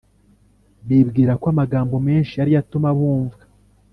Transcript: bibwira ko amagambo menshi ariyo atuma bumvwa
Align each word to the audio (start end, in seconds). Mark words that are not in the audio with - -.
bibwira 0.87 1.31
ko 1.41 1.45
amagambo 1.53 1.95
menshi 2.07 2.35
ariyo 2.43 2.57
atuma 2.63 2.89
bumvwa 2.97 3.43